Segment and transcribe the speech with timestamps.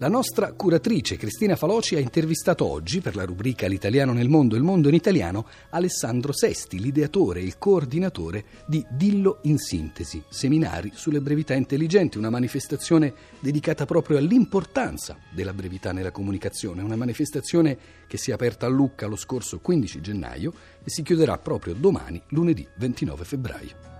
[0.00, 4.58] La nostra curatrice Cristina Faloci ha intervistato oggi per la rubrica L'italiano nel mondo e
[4.58, 10.92] il mondo in italiano Alessandro Sesti, l'ideatore e il coordinatore di Dillo in sintesi, seminari
[10.94, 17.76] sulle brevità intelligenti, una manifestazione dedicata proprio all'importanza della brevità nella comunicazione, una manifestazione
[18.06, 22.22] che si è aperta a Lucca lo scorso 15 gennaio e si chiuderà proprio domani,
[22.28, 23.99] lunedì 29 febbraio.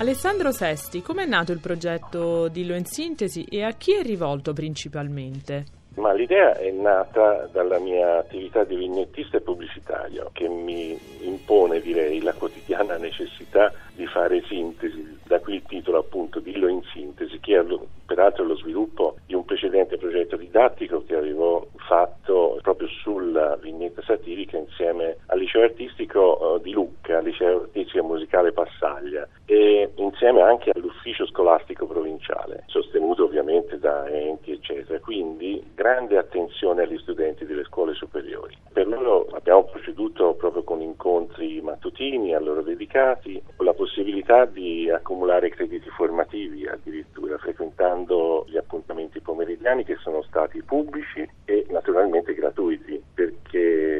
[0.00, 5.64] Alessandro Sesti, com'è nato il progetto Dillo in sintesi e a chi è rivolto principalmente?
[5.96, 12.22] Ma l'idea è nata dalla mia attività di vignettista e pubblicitario che mi impone, direi,
[12.22, 17.58] la quotidiana necessità di fare sintesi, da qui il titolo appunto Dillo in sintesi, che
[17.58, 17.64] è
[18.06, 22.88] peraltro lo sviluppo di un precedente progetto didattico che avevo fatto proprio
[23.40, 29.26] sulla vignetta satirica insieme al liceo artistico eh, di Lucca, al liceo artistico musicale Passaglia
[29.46, 35.00] e insieme anche all'ufficio scolastico provinciale, sostenuto ovviamente da enti eccetera.
[35.00, 38.56] Quindi grande attenzione agli studenti delle scuole superiori.
[38.72, 44.90] Per loro abbiamo proceduto proprio con incontri mattutini a loro dedicati, con la possibilità di
[44.90, 53.02] accumulare crediti formativi addirittura frequentando gli appuntamenti pomeridiani che sono stati pubblici e naturalmente gratuiti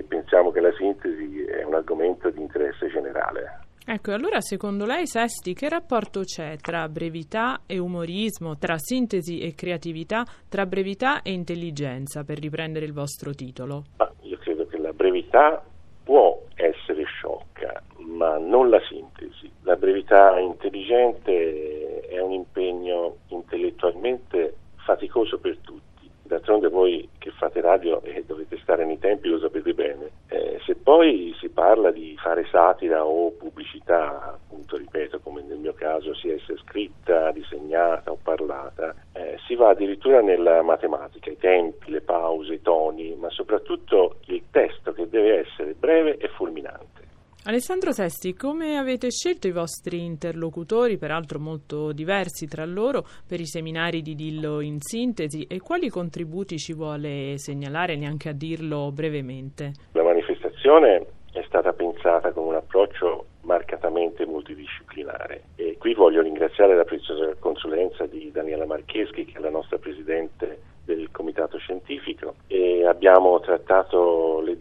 [0.04, 3.60] pensiamo che la sintesi è un argomento di interesse generale.
[3.86, 9.54] Ecco, allora secondo lei, Sesti, che rapporto c'è tra brevità e umorismo, tra sintesi e
[9.54, 13.84] creatività, tra brevità e intelligenza, per riprendere il vostro titolo?
[13.96, 15.64] Ma io credo che la brevità
[16.04, 19.50] può essere sciocca, ma non la sintesi.
[19.62, 26.08] La brevità intelligente è un impegno intellettualmente faticoso per tutti.
[26.22, 30.10] D'altronde voi che fate radio e dovete stare nei tempi lo sapete bene.
[30.28, 35.74] Eh, se poi si parla di fare satira o pubblicità, appunto ripeto, come nel mio
[35.74, 41.91] caso sia essa scritta, disegnata o parlata, eh, si va addirittura nella matematica, i tempi,
[41.91, 46.98] le pause, i toni, ma soprattutto il testo che deve essere breve e fulminante.
[47.44, 53.47] Alessandro Sesti, come avete scelto i vostri interlocutori, peraltro molto diversi tra loro, per i
[53.47, 59.72] seminari di Dillo in sintesi e quali contributi ci vuole segnalare, neanche a dirlo brevemente?
[59.92, 61.72] La manifestazione è stata
[62.10, 65.43] pensata con un approccio marcatamente multidisciplinare.
[65.54, 70.60] E qui voglio ringraziare la preziosa consulenza di Daniela Marcheschi che è la nostra presidente
[70.84, 72.34] del comitato scientifico.
[72.49, 74.59] E abbiamo trattato, le,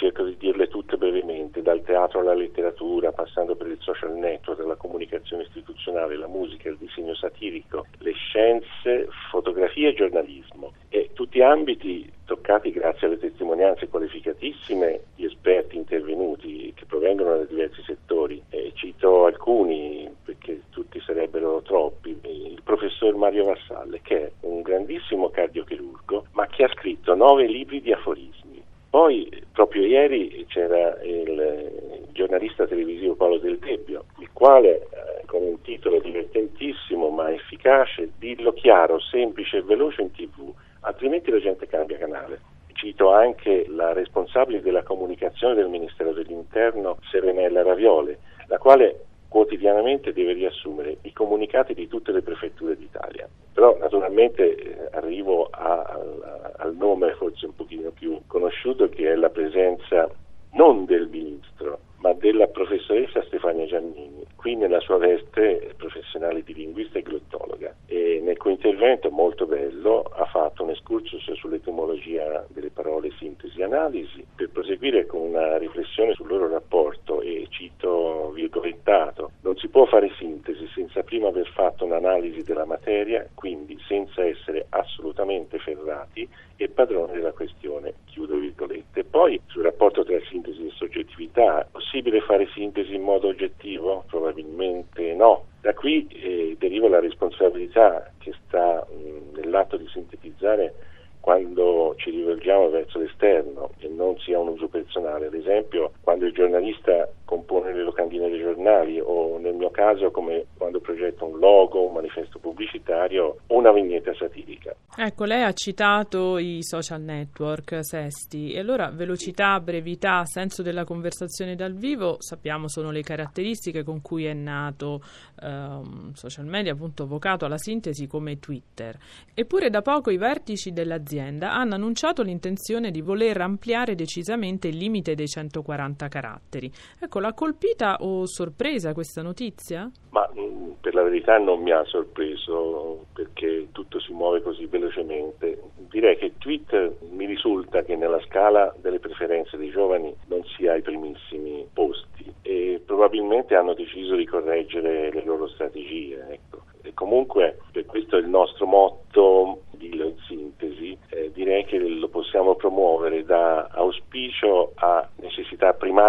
[0.00, 4.74] cerco di dirle tutte brevemente, dal teatro alla letteratura, passando per il social network, la
[4.74, 12.10] comunicazione istituzionale, la musica, il disegno satirico, le scienze, fotografia e giornalismo e tutti ambiti
[12.24, 18.42] toccati grazie alle testimonianze qualificatissime di esperti intervenuti che provengono da diversi settori.
[18.48, 22.18] E cito alcuni perché tutti sarebbero troppi.
[22.22, 27.82] Il professor Mario Vassalle che è un grandissimo cardiochirurgo ma che ha scritto nove libri
[27.82, 28.62] di aforismi.
[28.90, 29.28] Poi
[29.60, 36.00] proprio ieri c'era il giornalista televisivo Paolo Del Debbio, il quale eh, con un titolo
[36.00, 40.50] divertentissimo ma efficace, dillo chiaro, semplice e veloce in tv
[40.80, 42.40] altrimenti la gente cambia canale.
[42.72, 50.32] Cito anche la responsabile della comunicazione del Ministero dell'Interno, Serenella Raviole, la quale quotidianamente deve
[50.32, 53.28] riassumere i comunicati di tutte le prefetture d'Italia.
[53.54, 59.14] Però naturalmente eh, arrivo a, a, al nome forse un pochino più conosciuto che è
[59.14, 60.10] la presenza
[60.52, 66.98] non del Ministro, ma della professoressa Stefania Giannini, qui nella sua veste professionale di linguista
[66.98, 67.74] e glottologa.
[67.86, 73.64] E nel cui intervento molto bello ha fatto un excursus sull'etimologia delle parole sintesi e
[73.64, 79.19] analisi per proseguire con una riflessione sul loro rapporto e cito virgolettato
[79.60, 85.58] si può fare sintesi senza prima aver fatto un'analisi della materia quindi senza essere assolutamente
[85.58, 86.26] ferrati
[86.56, 92.48] e padroni della questione chiudo virgolette poi sul rapporto tra sintesi e soggettività possibile fare
[92.54, 94.04] sintesi in modo oggettivo?
[94.06, 95.44] Probabilmente no.
[95.60, 100.74] Da qui eh, deriva la responsabilità che sta mh, nell'atto di sintetizzare
[101.20, 105.26] quando ci rivolgiamo verso l'esterno e non sia un uso personale.
[105.26, 110.46] Ad esempio, quando il giornalista compone le locandine dei giornali o nel mio caso come
[110.56, 114.74] quando progetta un logo, un manifesto pubblicitario o una vignetta satirica.
[114.96, 121.54] Ecco, lei ha citato i social network, Sesti, e allora velocità, brevità, senso della conversazione
[121.54, 125.00] dal vivo, sappiamo sono le caratteristiche con cui è nato
[125.42, 128.98] um, social media, appunto vocato alla sintesi come Twitter.
[129.32, 135.14] Eppure da poco i vertici dell'azienda hanno annunciato l'intenzione di voler ampliare decisamente il limite
[135.14, 136.68] dei 140 caratteri.
[136.98, 139.90] Ecco, l'ha colpita o sorpresa questa notizia?
[140.10, 145.62] Ma mm, per la verità non mi ha sorpreso perché tutto si muove così velocemente.
[145.88, 150.82] Direi che Twitter mi risulta che nella scala delle preferenze dei giovani non sia ai
[150.82, 156.26] primissimi posti e probabilmente hanno deciso di correggere le loro strategie.
[156.30, 156.62] Ecco.
[156.82, 162.08] E comunque per questo è il nostro motto dillo in sintesi, eh, direi che lo
[162.08, 165.08] possiamo promuovere da auspicio a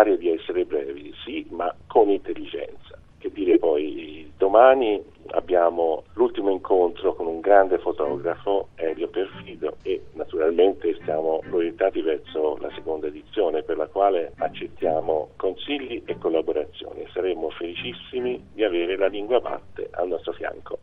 [0.01, 2.97] necessità primaria di essere brevi, sì, ma con intelligenza.
[3.17, 5.01] Che dire poi, domani
[5.33, 12.71] abbiamo l'ultimo incontro con un grande fotografo, Elio Perfido, e naturalmente siamo proiettati verso la
[12.73, 17.05] seconda edizione per la quale accettiamo consigli e collaborazioni.
[17.13, 20.79] Saremmo felicissimi di avere la lingua batte al nostro fianco.